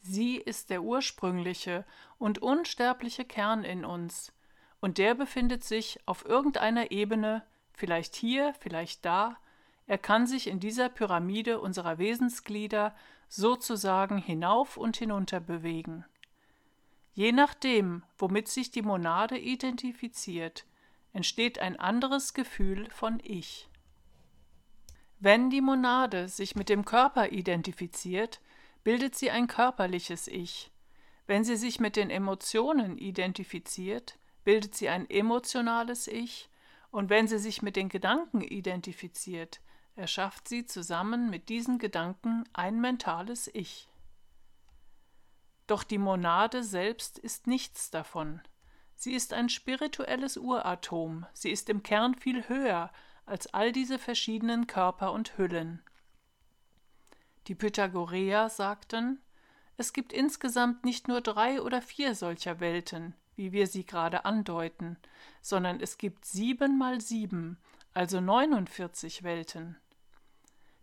Sie 0.02 0.36
ist 0.36 0.68
der 0.68 0.82
ursprüngliche 0.82 1.86
und 2.18 2.40
unsterbliche 2.42 3.24
Kern 3.24 3.64
in 3.64 3.86
uns, 3.86 4.34
und 4.78 4.98
der 4.98 5.14
befindet 5.14 5.64
sich 5.64 5.98
auf 6.04 6.26
irgendeiner 6.26 6.90
Ebene, 6.90 7.42
vielleicht 7.72 8.14
hier, 8.14 8.52
vielleicht 8.60 9.06
da, 9.06 9.38
er 9.86 9.96
kann 9.96 10.26
sich 10.26 10.48
in 10.48 10.60
dieser 10.60 10.90
Pyramide 10.90 11.60
unserer 11.60 11.96
Wesensglieder 11.96 12.94
sozusagen 13.28 14.18
hinauf 14.18 14.76
und 14.76 14.98
hinunter 14.98 15.40
bewegen. 15.40 16.04
Je 17.14 17.30
nachdem, 17.30 18.02
womit 18.18 18.48
sich 18.48 18.72
die 18.72 18.82
Monade 18.82 19.38
identifiziert, 19.38 20.66
entsteht 21.12 21.60
ein 21.60 21.78
anderes 21.78 22.34
Gefühl 22.34 22.90
von 22.90 23.20
Ich. 23.22 23.68
Wenn 25.20 25.48
die 25.48 25.60
Monade 25.60 26.28
sich 26.28 26.56
mit 26.56 26.68
dem 26.68 26.84
Körper 26.84 27.30
identifiziert, 27.30 28.40
bildet 28.82 29.14
sie 29.14 29.30
ein 29.30 29.46
körperliches 29.46 30.26
Ich. 30.26 30.72
Wenn 31.26 31.44
sie 31.44 31.56
sich 31.56 31.78
mit 31.78 31.94
den 31.96 32.10
Emotionen 32.10 32.98
identifiziert, 32.98 34.18
bildet 34.42 34.74
sie 34.74 34.88
ein 34.88 35.08
emotionales 35.08 36.08
Ich, 36.08 36.50
und 36.90 37.10
wenn 37.10 37.28
sie 37.28 37.38
sich 37.38 37.62
mit 37.62 37.76
den 37.76 37.88
Gedanken 37.88 38.40
identifiziert, 38.40 39.60
erschafft 39.96 40.48
sie 40.48 40.66
zusammen 40.66 41.30
mit 41.30 41.48
diesen 41.48 41.78
Gedanken 41.78 42.44
ein 42.52 42.80
mentales 42.80 43.48
Ich. 43.54 43.88
Doch 45.66 45.82
die 45.82 45.98
Monade 45.98 46.62
selbst 46.62 47.18
ist 47.18 47.46
nichts 47.46 47.90
davon. 47.90 48.40
Sie 48.94 49.14
ist 49.14 49.32
ein 49.32 49.48
spirituelles 49.48 50.36
Uratom, 50.36 51.26
sie 51.32 51.50
ist 51.50 51.68
im 51.68 51.82
Kern 51.82 52.14
viel 52.14 52.48
höher 52.48 52.92
als 53.26 53.52
all 53.52 53.72
diese 53.72 53.98
verschiedenen 53.98 54.66
Körper 54.66 55.12
und 55.12 55.36
Hüllen. 55.38 55.82
Die 57.46 57.54
Pythagoreer 57.54 58.48
sagten, 58.48 59.20
es 59.76 59.92
gibt 59.92 60.12
insgesamt 60.12 60.84
nicht 60.84 61.08
nur 61.08 61.20
drei 61.20 61.60
oder 61.60 61.82
vier 61.82 62.14
solcher 62.14 62.60
Welten, 62.60 63.14
wie 63.34 63.52
wir 63.52 63.66
sie 63.66 63.84
gerade 63.84 64.24
andeuten, 64.24 64.96
sondern 65.42 65.80
es 65.80 65.98
gibt 65.98 66.24
sieben 66.24 66.78
mal 66.78 67.00
sieben, 67.00 67.58
also 67.92 68.20
49 68.20 69.22
Welten. 69.22 69.76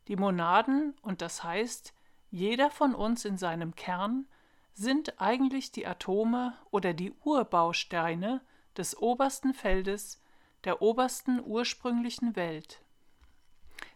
Die 0.08 0.16
Monaden, 0.16 0.96
und 1.02 1.22
das 1.22 1.44
heißt, 1.44 1.94
jeder 2.30 2.70
von 2.70 2.94
uns 2.94 3.24
in 3.26 3.38
seinem 3.38 3.76
Kern, 3.76 4.28
sind 4.74 5.20
eigentlich 5.22 5.72
die 5.72 5.86
Atome 5.86 6.54
oder 6.72 6.94
die 6.94 7.14
Urbausteine 7.24 8.42
des 8.78 8.98
obersten 8.98 9.54
Feldes, 9.54 10.22
der 10.64 10.82
obersten 10.82 11.42
ursprünglichen 11.44 12.36
Welt. 12.36 12.82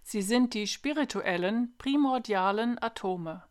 Sie 0.04 0.22
sind 0.22 0.54
die 0.54 0.68
spirituellen, 0.68 1.74
primordialen 1.78 2.82
Atome. 2.82 3.44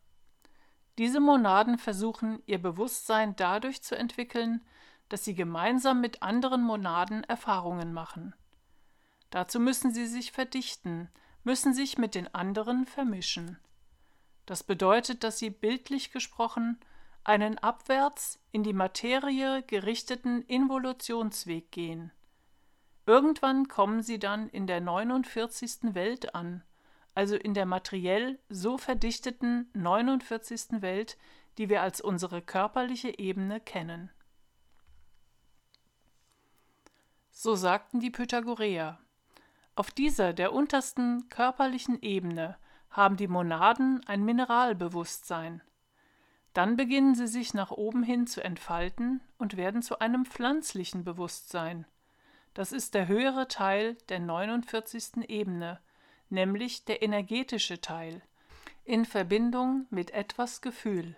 Diese 0.97 1.19
Monaden 1.19 1.77
versuchen 1.77 2.41
ihr 2.45 2.61
Bewusstsein 2.61 3.35
dadurch 3.35 3.81
zu 3.81 3.97
entwickeln, 3.97 4.61
dass 5.09 5.25
sie 5.25 5.35
gemeinsam 5.35 6.01
mit 6.01 6.23
anderen 6.23 6.63
Monaden 6.63 7.23
Erfahrungen 7.25 7.93
machen. 7.93 8.33
Dazu 9.29 9.59
müssen 9.59 9.93
sie 9.93 10.07
sich 10.07 10.31
verdichten, 10.31 11.09
müssen 11.43 11.73
sich 11.73 11.97
mit 11.97 12.15
den 12.15 12.33
anderen 12.33 12.85
vermischen. 12.85 13.59
Das 14.45 14.63
bedeutet, 14.63 15.23
dass 15.23 15.37
sie 15.39 15.49
bildlich 15.49 16.11
gesprochen 16.11 16.79
einen 17.25 17.57
abwärts 17.57 18.39
in 18.51 18.63
die 18.63 18.73
Materie 18.73 19.63
gerichteten 19.63 20.43
Involutionsweg 20.43 21.71
gehen. 21.71 22.11
Irgendwann 23.05 23.67
kommen 23.67 24.01
sie 24.01 24.19
dann 24.19 24.47
in 24.49 24.67
der 24.67 24.79
49. 24.79 25.93
Welt 25.93 26.33
an, 26.33 26.63
also 27.13 27.35
in 27.35 27.53
der 27.53 27.65
materiell 27.65 28.39
so 28.49 28.77
verdichteten 28.77 29.69
49. 29.73 30.81
Welt, 30.81 31.17
die 31.57 31.69
wir 31.69 31.81
als 31.81 31.99
unsere 31.99 32.41
körperliche 32.41 33.17
Ebene 33.17 33.59
kennen. 33.59 34.11
So 37.31 37.55
sagten 37.55 37.99
die 37.99 38.11
Pythagoreer. 38.11 38.99
Auf 39.75 39.91
dieser, 39.91 40.31
der 40.31 40.53
untersten 40.53 41.27
körperlichen 41.29 42.01
Ebene, 42.01 42.57
haben 42.89 43.17
die 43.17 43.27
Monaden 43.27 44.01
ein 44.07 44.23
Mineralbewusstsein. 44.23 45.61
Dann 46.55 46.77
beginnen 46.77 47.15
sie 47.15 47.27
sich 47.27 47.53
nach 47.53 47.69
oben 47.71 48.01
hin 48.01 48.27
zu 48.27 48.41
entfalten 48.41 49.19
und 49.37 49.57
werden 49.57 49.81
zu 49.81 49.99
einem 49.99 50.25
pflanzlichen 50.25 51.03
Bewusstsein. 51.03 51.85
Das 52.53 52.71
ist 52.71 52.93
der 52.93 53.09
höhere 53.09 53.49
Teil 53.49 53.95
der 54.07 54.21
49. 54.21 55.27
Ebene, 55.27 55.81
nämlich 56.29 56.85
der 56.85 57.03
energetische 57.03 57.81
Teil, 57.81 58.21
in 58.85 59.03
Verbindung 59.03 59.85
mit 59.89 60.11
etwas 60.11 60.61
Gefühl. 60.61 61.17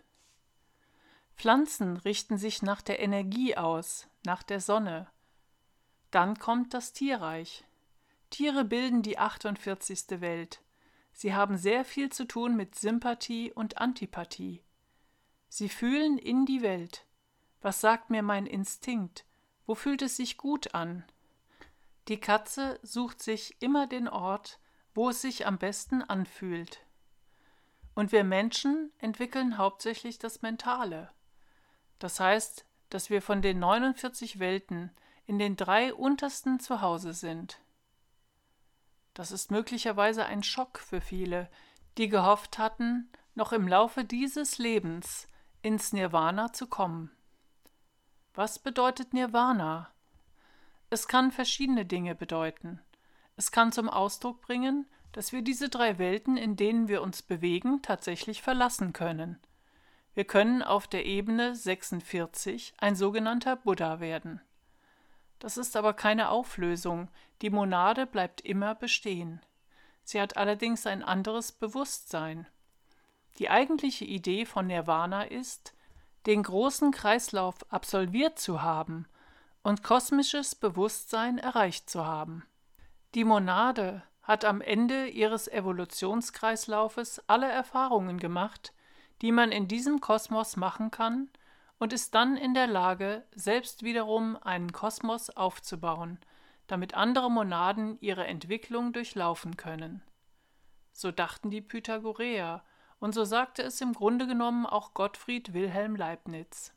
Pflanzen 1.36 1.98
richten 1.98 2.39
sich 2.39 2.63
nach 2.63 2.82
der 2.82 3.00
Energie 3.00 3.56
aus, 3.56 4.08
nach 4.25 4.41
der 4.41 4.60
Sonne. 4.60 5.08
Dann 6.10 6.39
kommt 6.39 6.74
das 6.74 6.94
Tierreich. 6.94 7.63
Tiere 8.32 8.65
bilden 8.65 9.03
die 9.03 9.20
48. 9.20 10.20
Welt. 10.20 10.63
Sie 11.13 11.36
haben 11.36 11.58
sehr 11.58 11.86
viel 11.86 12.12
zu 12.12 12.25
tun 12.25 12.56
mit 12.56 12.74
Sympathie 12.74 13.53
und 13.53 13.77
Antipathie. 13.77 14.63
Sie 15.50 15.70
fühlen 15.70 16.18
in 16.18 16.46
die 16.46 16.62
Welt. 16.62 17.06
Was 17.62 17.82
sagt 17.82 18.10
mir 18.10 18.22
mein 18.22 18.46
Instinkt? 18.46 19.25
Wo 19.66 19.75
fühlt 19.75 20.01
es 20.01 20.18
sich 20.18 20.38
gut 20.38 20.74
an? 20.74 21.04
Die 22.08 22.20
Katze 22.20 22.80
sucht 22.84 23.22
sich 23.22 23.62
immer 23.62 23.88
den 23.88 24.08
Ort, 24.08 24.60
wo 24.94 25.10
es 25.10 25.22
sich 25.22 25.46
am 25.46 25.58
besten 25.58 26.01
anfühlt. 26.01 26.82
Und 27.96 28.12
wir 28.12 28.24
Menschen 28.24 28.92
entwickeln 29.00 29.58
hauptsächlich 29.58 30.20
das 30.20 30.42
Mentale. 30.42 31.12
Das 32.00 32.20
heißt, 32.20 32.66
dass 32.89 33.10
wir 33.10 33.22
von 33.22 33.42
den 33.42 33.60
49 33.60 34.39
Welten 34.39 34.92
in 35.25 35.39
den 35.39 35.58
drei 35.58 35.94
untersten 35.94 36.60
zu 36.60 36.82
Hause 36.82 37.13
sind. 37.13 37.60
Das 39.13 39.32
ist 39.32 39.51
möglicherweise 39.51 40.25
ein 40.25 40.44
Schock 40.44 40.80
für 40.80 41.01
viele, 41.01 41.50
die 41.98 42.08
gehofft 42.08 42.60
hatten, 42.60 43.12
noch 43.36 43.51
im 43.51 43.68
Laufe 43.68 44.06
dieses 44.06 44.58
Lebens 44.58 45.27
ins 45.68 45.92
Nirvana 45.92 46.54
zu 46.54 46.68
kommen. 46.68 47.12
Was 48.34 48.58
bedeutet 48.58 49.14
Nirvana? 49.14 49.92
Es 50.90 51.10
kann 51.10 51.30
verschiedene 51.30 51.86
Dinge 51.86 52.16
bedeuten. 52.16 52.80
Es 53.36 53.52
kann 53.52 53.74
zum 53.74 53.90
Ausdruck 53.90 54.42
bringen, 54.42 54.86
dass 55.12 55.34
wir 55.34 55.42
diese 55.42 55.68
drei 55.68 55.98
Welten, 55.98 56.38
in 56.38 56.56
denen 56.56 56.88
wir 56.88 57.02
uns 57.02 57.22
bewegen, 57.22 57.82
tatsächlich 57.82 58.42
verlassen 58.42 58.94
können. 58.94 59.40
Wir 60.14 60.24
können 60.24 60.64
auf 60.64 60.88
der 60.88 61.06
Ebene 61.06 61.54
46 61.54 62.74
ein 62.78 62.96
sogenannter 62.96 63.58
Buddha 63.58 64.00
werden. 64.00 64.40
Das 65.40 65.58
ist 65.58 65.76
aber 65.76 65.94
keine 65.94 66.30
Auflösung, 66.30 67.10
die 67.42 67.50
Monade 67.50 68.06
bleibt 68.06 68.40
immer 68.40 68.74
bestehen. 68.74 69.42
Sie 70.06 70.22
hat 70.22 70.38
allerdings 70.38 70.88
ein 70.88 71.04
anderes 71.04 71.52
Bewusstsein. 71.52 72.48
Die 73.39 73.50
eigentliche 73.50 74.06
Idee 74.06 74.46
von 74.46 74.67
Nirvana 74.67 75.24
ist, 75.24 75.74
den 76.25 76.44
großen 76.44 76.91
Kreislauf 76.91 77.56
absolviert 77.72 78.39
zu 78.39 78.62
haben 78.62 79.06
und 79.63 79.84
kosmisches 79.84 80.56
Bewusstsein 80.56 81.38
erreicht 81.38 81.89
zu 81.89 82.06
haben. 82.06 82.44
Die 83.15 83.24
Monade 83.24 84.03
hat 84.24 84.44
am 84.44 84.62
Ende 84.62 85.08
ihres 85.08 85.48
Evolutionskreislaufes 85.48 87.22
alle 87.27 87.50
Erfahrungen 87.50 88.20
gemacht, 88.20 88.74
die 89.22 89.32
man 89.32 89.51
in 89.51 89.67
diesem 89.67 90.01
Kosmos 90.01 90.58
machen 90.58 90.91
kann, 90.91 91.29
und 91.79 91.94
ist 91.94 92.15
dann 92.15 92.38
in 92.38 92.56
der 92.56 92.67
Lage, 92.67 93.24
selbst 93.36 93.84
wiederum 93.84 94.36
einen 94.41 94.72
Kosmos 94.72 95.29
aufzubauen, 95.29 96.20
damit 96.65 96.96
andere 96.96 97.29
Monaden 97.29 97.98
ihre 98.01 98.25
Entwicklung 98.25 98.94
durchlaufen 98.94 99.58
können. 99.58 100.01
So 100.91 101.12
dachten 101.12 101.51
die 101.51 101.62
Pythagoreer, 101.62 102.63
und 103.00 103.13
so 103.13 103.24
sagte 103.24 103.63
es 103.63 103.80
im 103.82 103.94
Grunde 103.94 104.27
genommen 104.27 104.66
auch 104.66 104.94
Gottfried 104.94 105.54
Wilhelm 105.54 105.96
Leibniz. 105.96 106.74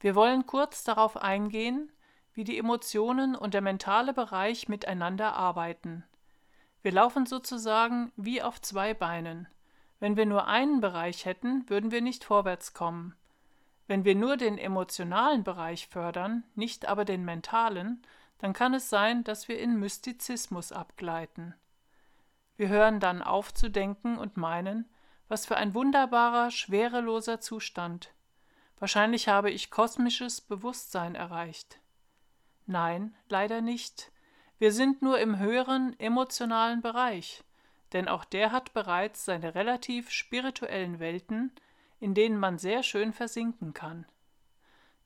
Wir 0.00 0.14
wollen 0.14 0.46
kurz 0.46 0.84
darauf 0.84 1.16
eingehen, 1.16 1.90
wie 2.34 2.44
die 2.44 2.58
Emotionen 2.58 3.34
und 3.34 3.54
der 3.54 3.62
mentale 3.62 4.12
Bereich 4.12 4.68
miteinander 4.68 5.34
arbeiten. 5.34 6.04
Wir 6.82 6.92
laufen 6.92 7.26
sozusagen 7.26 8.12
wie 8.16 8.42
auf 8.42 8.60
zwei 8.60 8.94
Beinen. 8.94 9.48
Wenn 9.98 10.16
wir 10.16 10.26
nur 10.26 10.46
einen 10.46 10.80
Bereich 10.80 11.24
hätten, 11.24 11.68
würden 11.68 11.90
wir 11.90 12.02
nicht 12.02 12.24
vorwärts 12.24 12.74
kommen. 12.74 13.16
Wenn 13.86 14.04
wir 14.04 14.14
nur 14.14 14.36
den 14.36 14.58
emotionalen 14.58 15.44
Bereich 15.44 15.88
fördern, 15.88 16.44
nicht 16.54 16.86
aber 16.86 17.04
den 17.04 17.24
mentalen, 17.24 18.02
dann 18.38 18.52
kann 18.52 18.74
es 18.74 18.90
sein, 18.90 19.24
dass 19.24 19.48
wir 19.48 19.58
in 19.58 19.80
Mystizismus 19.80 20.72
abgleiten. 20.72 21.54
Wir 22.56 22.68
hören 22.68 23.00
dann 23.00 23.22
auf 23.22 23.52
zu 23.52 23.70
denken 23.70 24.16
und 24.16 24.36
meinen, 24.36 24.88
was 25.28 25.46
für 25.46 25.56
ein 25.56 25.74
wunderbarer, 25.74 26.50
schwereloser 26.50 27.40
Zustand. 27.40 28.14
Wahrscheinlich 28.78 29.28
habe 29.28 29.50
ich 29.50 29.70
kosmisches 29.70 30.40
Bewusstsein 30.40 31.14
erreicht. 31.14 31.80
Nein, 32.66 33.14
leider 33.28 33.60
nicht. 33.60 34.12
Wir 34.58 34.72
sind 34.72 35.02
nur 35.02 35.18
im 35.18 35.38
höheren 35.38 35.98
emotionalen 35.98 36.80
Bereich, 36.80 37.44
denn 37.92 38.08
auch 38.08 38.24
der 38.24 38.52
hat 38.52 38.72
bereits 38.72 39.24
seine 39.24 39.54
relativ 39.54 40.10
spirituellen 40.10 40.98
Welten, 40.98 41.52
in 42.00 42.14
denen 42.14 42.38
man 42.38 42.58
sehr 42.58 42.82
schön 42.82 43.12
versinken 43.12 43.74
kann. 43.74 44.06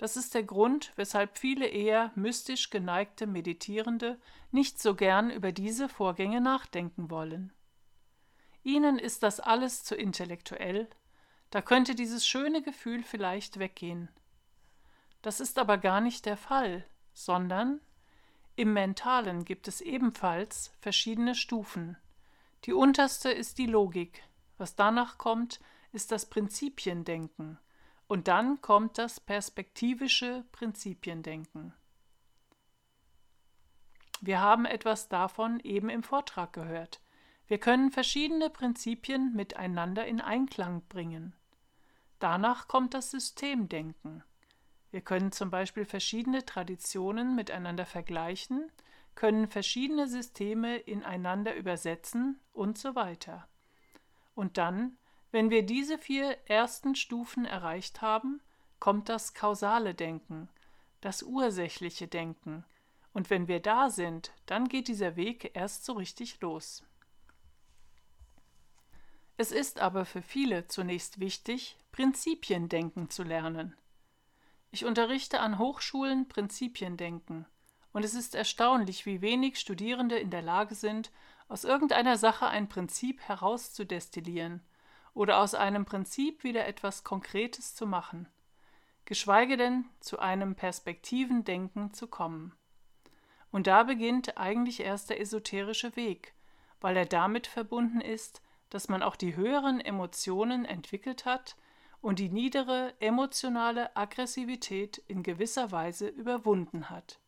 Das 0.00 0.16
ist 0.16 0.32
der 0.32 0.44
Grund, 0.44 0.92
weshalb 0.96 1.36
viele 1.36 1.66
eher 1.66 2.10
mystisch 2.14 2.70
geneigte 2.70 3.26
Meditierende 3.26 4.18
nicht 4.50 4.80
so 4.80 4.94
gern 4.94 5.30
über 5.30 5.52
diese 5.52 5.90
Vorgänge 5.90 6.40
nachdenken 6.40 7.10
wollen. 7.10 7.52
Ihnen 8.62 8.98
ist 8.98 9.22
das 9.22 9.40
alles 9.40 9.84
zu 9.84 9.94
intellektuell, 9.94 10.88
da 11.50 11.60
könnte 11.60 11.94
dieses 11.94 12.26
schöne 12.26 12.62
Gefühl 12.62 13.02
vielleicht 13.02 13.58
weggehen. 13.58 14.08
Das 15.20 15.38
ist 15.38 15.58
aber 15.58 15.76
gar 15.76 16.00
nicht 16.00 16.24
der 16.24 16.38
Fall, 16.38 16.86
sondern 17.12 17.78
im 18.56 18.72
Mentalen 18.72 19.44
gibt 19.44 19.68
es 19.68 19.82
ebenfalls 19.82 20.72
verschiedene 20.80 21.34
Stufen. 21.34 21.98
Die 22.64 22.72
unterste 22.72 23.30
ist 23.30 23.58
die 23.58 23.66
Logik. 23.66 24.22
Was 24.56 24.76
danach 24.76 25.18
kommt, 25.18 25.60
ist 25.92 26.10
das 26.10 26.24
Prinzipiendenken. 26.24 27.58
Und 28.11 28.27
dann 28.27 28.61
kommt 28.61 28.99
das 28.99 29.20
perspektivische 29.20 30.44
Prinzipiendenken. 30.51 31.73
Wir 34.20 34.40
haben 34.40 34.64
etwas 34.64 35.09
davon 35.09 35.61
eben 35.61 35.88
im 35.88 36.03
Vortrag 36.03 36.53
gehört. 36.53 37.01
Wir 37.46 37.59
können 37.59 37.92
verschiedene 37.92 38.51
Prinzipien 38.51 39.33
miteinander 39.37 40.07
in 40.07 40.20
Einklang 40.20 40.83
bringen. 40.88 41.37
Danach 42.18 42.66
kommt 42.66 42.94
das 42.94 43.12
Systemdenken. 43.12 44.25
Wir 44.90 45.03
können 45.03 45.31
zum 45.31 45.53
Beispiel 45.53 45.85
verschiedene 45.85 46.44
Traditionen 46.44 47.37
miteinander 47.37 47.87
vergleichen, 47.87 48.73
können 49.14 49.46
verschiedene 49.46 50.09
Systeme 50.09 50.79
ineinander 50.79 51.55
übersetzen 51.55 52.40
und 52.53 52.77
so 52.77 52.96
weiter. 52.96 53.46
Und 54.35 54.59
dann, 54.59 54.99
wenn 55.32 55.50
wir 55.50 55.64
diese 55.64 55.98
vier 55.98 56.36
ersten 56.46 56.94
Stufen 56.94 57.44
erreicht 57.44 58.02
haben, 58.02 58.40
kommt 58.78 59.08
das 59.08 59.34
kausale 59.34 59.94
Denken, 59.94 60.48
das 61.00 61.22
ursächliche 61.22 62.08
Denken, 62.08 62.64
und 63.12 63.30
wenn 63.30 63.48
wir 63.48 63.60
da 63.60 63.90
sind, 63.90 64.32
dann 64.46 64.68
geht 64.68 64.88
dieser 64.88 65.16
Weg 65.16 65.52
erst 65.54 65.84
so 65.84 65.94
richtig 65.94 66.40
los. 66.40 66.84
Es 69.36 69.52
ist 69.52 69.80
aber 69.80 70.04
für 70.04 70.22
viele 70.22 70.66
zunächst 70.66 71.18
wichtig, 71.18 71.76
Prinzipiendenken 71.92 73.10
zu 73.10 73.22
lernen. 73.22 73.74
Ich 74.70 74.84
unterrichte 74.84 75.40
an 75.40 75.58
Hochschulen 75.58 76.28
Prinzipiendenken, 76.28 77.46
und 77.92 78.04
es 78.04 78.14
ist 78.14 78.34
erstaunlich, 78.34 79.06
wie 79.06 79.20
wenig 79.20 79.58
Studierende 79.58 80.16
in 80.16 80.30
der 80.30 80.42
Lage 80.42 80.76
sind, 80.76 81.10
aus 81.48 81.64
irgendeiner 81.64 82.16
Sache 82.16 82.46
ein 82.46 82.68
Prinzip 82.68 83.20
herauszudestillieren 83.22 84.62
oder 85.14 85.38
aus 85.38 85.55
einem 85.55 85.85
Prinzip 85.85 86.44
wieder 86.44 86.66
etwas 86.66 87.05
Konkretes 87.05 87.75
zu 87.75 87.87
machen, 87.87 88.29
geschweige 89.05 89.57
denn 89.57 89.85
zu 90.01 90.18
einem 90.18 90.55
Perspektivendenken 90.55 91.92
zu 91.92 92.07
kommen. 92.07 92.55
Und 93.51 93.66
da 93.66 93.83
beginnt 93.83 94.38
eigentlich 94.38 94.81
erst 94.81 95.11
der 95.11 95.20
esoterische 95.20 95.96
Weg, 95.96 96.35
weil 96.81 96.96
er 96.96 97.07
damit 97.07 97.46
verbunden 97.46 98.01
ist, 98.01 98.42
dass 98.70 98.88
man 98.88 99.03
auch 99.03 99.16
die 99.16 99.35
höheren 99.35 99.81
Emotionen 99.81 100.64
entwickelt 100.64 101.25
hat 101.25 101.57
und 102.01 102.18
die 102.18 102.29
niedere 102.29 102.94
emotionale 103.01 103.94
Aggressivität 103.96 104.99
in 105.09 105.23
gewisser 105.23 105.73
Weise 105.73 106.09
überwunden 106.09 106.88
hat. 106.88 107.18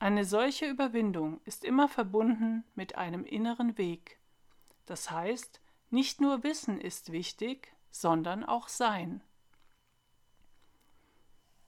Eine 0.00 0.24
solche 0.24 0.66
Überwindung 0.66 1.40
ist 1.44 1.64
immer 1.64 1.88
verbunden 1.88 2.64
mit 2.74 2.96
einem 2.96 3.24
inneren 3.24 3.76
Weg. 3.78 4.18
Das 4.86 5.10
heißt, 5.10 5.60
nicht 5.90 6.20
nur 6.20 6.42
Wissen 6.42 6.80
ist 6.80 7.12
wichtig, 7.12 7.72
sondern 7.90 8.44
auch 8.44 8.68
Sein. 8.68 9.22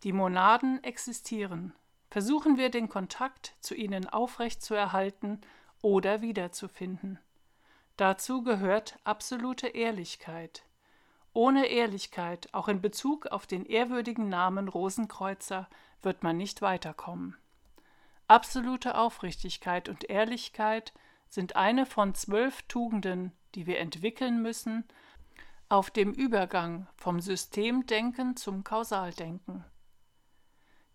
Die 0.03 0.13
Monaden 0.13 0.83
existieren. 0.83 1.75
Versuchen 2.11 2.57
wir 2.57 2.71
den 2.71 2.89
Kontakt 2.89 3.55
zu 3.61 3.75
ihnen 3.75 4.09
aufrechtzuerhalten 4.09 5.41
oder 5.83 6.23
wiederzufinden. 6.23 7.19
Dazu 7.97 8.43
gehört 8.43 8.99
absolute 9.05 9.69
Ehrlichkeit. 9.69 10.65
Ohne 11.33 11.67
Ehrlichkeit, 11.67 12.49
auch 12.53 12.69
in 12.69 12.81
Bezug 12.81 13.27
auf 13.27 13.47
den 13.47 13.65
ehrwürdigen 13.65 14.29
Namen 14.29 14.69
Rosenkreuzer, 14.69 15.69
wird 16.03 16.23
man 16.23 16.37
nicht 16.37 16.63
weiterkommen. 16.63 17.37
Absolute 18.27 18.97
Aufrichtigkeit 18.97 19.89
und 19.89 20.09
Ehrlichkeit 20.09 20.93
sind 21.31 21.55
eine 21.57 21.87
von 21.87 22.15
zwölf 22.15 22.63
Tugenden, 22.63 23.33
die 23.55 23.67
wir 23.67 23.79
entwickeln 23.79 24.43
müssen, 24.43 24.85
auf 25.69 25.91
dem 25.91 26.13
Übergang 26.13 26.89
vom 26.97 27.21
Systemdenken 27.21 28.37
zum 28.37 28.65
Kausaldenken. 28.65 29.65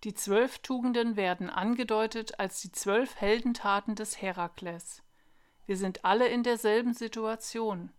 Die 0.04 0.14
zwölf 0.14 0.60
Tugenden 0.60 1.16
werden 1.16 1.50
angedeutet 1.50 2.40
als 2.40 2.62
die 2.62 2.72
zwölf 2.72 3.16
Heldentaten 3.20 3.96
des 3.96 4.22
Herakles. 4.22 5.02
Wir 5.66 5.78
sind 5.78 6.04
alle 6.04 6.28
in 6.28 6.44
derselben 6.44 6.94
Situation. 6.94 7.92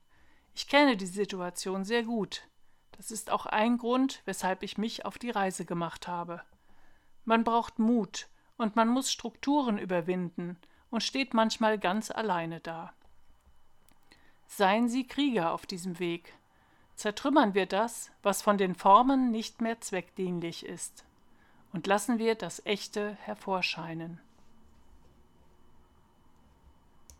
Ich 0.54 0.68
kenne 0.68 0.96
die 0.96 1.06
Situation 1.06 1.84
sehr 1.84 2.04
gut. 2.04 2.46
Das 2.92 3.10
ist 3.10 3.30
auch 3.30 3.46
ein 3.46 3.78
Grund, 3.78 4.22
weshalb 4.26 4.62
ich 4.62 4.78
mich 4.78 5.04
auf 5.06 5.18
die 5.18 5.30
Reise 5.30 5.64
gemacht 5.64 6.06
habe. 6.06 6.42
Man 7.24 7.44
braucht 7.44 7.78
Mut 7.78 8.28
und 8.56 8.76
man 8.76 8.88
muss 8.88 9.10
Strukturen 9.10 9.78
überwinden 9.78 10.58
und 10.90 11.02
steht 11.02 11.34
manchmal 11.34 11.78
ganz 11.78 12.10
alleine 12.10 12.60
da. 12.60 12.92
Seien 14.46 14.88
Sie 14.88 15.06
Krieger 15.06 15.52
auf 15.52 15.66
diesem 15.66 15.98
Weg. 15.98 16.32
Zertrümmern 16.94 17.54
wir 17.54 17.66
das, 17.66 18.10
was 18.22 18.42
von 18.42 18.58
den 18.58 18.74
Formen 18.74 19.30
nicht 19.30 19.60
mehr 19.60 19.80
zweckdienlich 19.80 20.64
ist, 20.64 21.04
und 21.72 21.86
lassen 21.86 22.18
wir 22.18 22.34
das 22.34 22.64
Echte 22.64 23.16
hervorscheinen. 23.22 24.20